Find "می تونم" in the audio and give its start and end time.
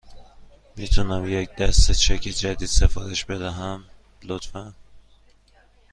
0.75-1.25